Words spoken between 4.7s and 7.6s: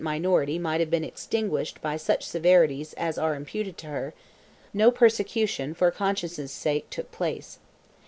no persecution for conscience' sake took place.